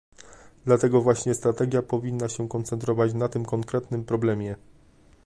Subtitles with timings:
[0.65, 4.55] Dlatego właśnie strategia powinna się koncentrować na tym konkretnym problemie